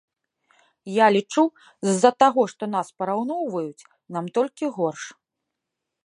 Я 0.91 1.07
лічу, 1.15 1.41
з-за 1.89 2.11
таго, 2.23 2.41
што 2.53 2.63
нас 2.75 2.87
параўноўваюць, 3.01 3.87
нам 4.17 4.25
толькі 4.39 4.71
горш. 4.79 5.03